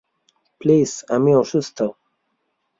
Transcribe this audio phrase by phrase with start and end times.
[0.61, 1.77] Please, আমি অসুস্থ!